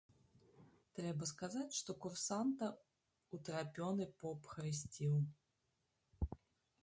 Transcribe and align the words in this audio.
Трэба 0.99 1.23
сказаць, 1.31 1.75
што 1.79 1.91
курсанта 2.05 2.69
ўтрапёны 3.39 4.05
поп 4.23 4.49
хрысціў. 4.53 5.15